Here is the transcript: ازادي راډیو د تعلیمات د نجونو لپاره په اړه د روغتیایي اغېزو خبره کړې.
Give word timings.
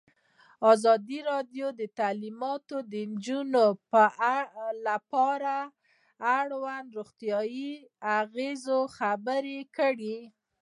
ازادي 0.73 1.19
راډیو 1.31 1.67
د 1.79 1.81
تعلیمات 1.99 2.67
د 2.91 2.93
نجونو 3.11 3.65
لپاره 4.87 5.53
په 6.19 6.31
اړه 6.39 6.75
د 6.83 6.87
روغتیایي 6.97 7.71
اغېزو 8.19 8.79
خبره 8.97 9.57
کړې. 9.77 10.17